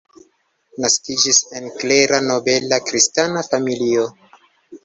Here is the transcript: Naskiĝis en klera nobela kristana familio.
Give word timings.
Naskiĝis 0.85 1.41
en 1.59 1.69
klera 1.83 2.21
nobela 2.31 2.81
kristana 2.89 3.45
familio. 3.53 4.09